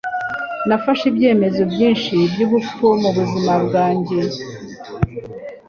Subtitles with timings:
[0.67, 4.19] Nafashe ibyemezo byinshi byubupfu mubuzima bwanjye.